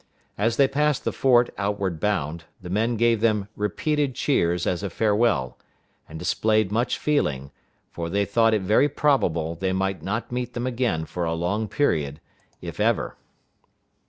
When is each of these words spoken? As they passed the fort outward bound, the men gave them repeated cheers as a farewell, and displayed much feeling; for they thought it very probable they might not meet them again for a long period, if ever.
As 0.35 0.57
they 0.57 0.67
passed 0.67 1.03
the 1.05 1.11
fort 1.11 1.51
outward 1.59 1.99
bound, 1.99 2.45
the 2.59 2.71
men 2.71 2.97
gave 2.97 3.21
them 3.21 3.49
repeated 3.55 4.15
cheers 4.15 4.65
as 4.65 4.81
a 4.81 4.89
farewell, 4.89 5.59
and 6.09 6.17
displayed 6.17 6.71
much 6.71 6.97
feeling; 6.97 7.51
for 7.91 8.09
they 8.09 8.25
thought 8.25 8.55
it 8.55 8.63
very 8.63 8.89
probable 8.89 9.53
they 9.53 9.73
might 9.73 10.01
not 10.01 10.31
meet 10.31 10.55
them 10.55 10.65
again 10.65 11.05
for 11.05 11.23
a 11.23 11.35
long 11.35 11.67
period, 11.67 12.19
if 12.61 12.79
ever. 12.79 13.15